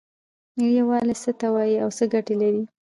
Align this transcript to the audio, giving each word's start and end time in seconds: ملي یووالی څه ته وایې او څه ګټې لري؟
ملي 0.57 0.71
یووالی 0.79 1.15
څه 1.23 1.31
ته 1.39 1.47
وایې 1.53 1.77
او 1.83 1.89
څه 1.97 2.03
ګټې 2.13 2.35
لري؟ 2.41 2.63